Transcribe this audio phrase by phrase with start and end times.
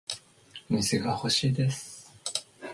[0.67, 2.11] 水が欲しいです